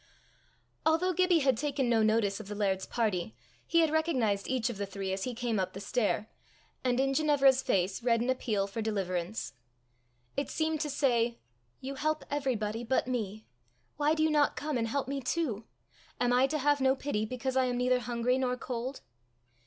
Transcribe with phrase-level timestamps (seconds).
[0.83, 3.35] Although Gibbie had taken no notice of the laird's party,
[3.67, 6.27] he had recognized each of the three as he came up the stair,
[6.83, 9.53] and in Ginevra's face read an appeal for deliverance.
[10.35, 11.37] It seemed to say,
[11.81, 13.45] "You help everybody but me!
[13.97, 15.65] Why do you not come and help me too?
[16.19, 19.01] Am I to have no pity because I am neither hungry nor cold?"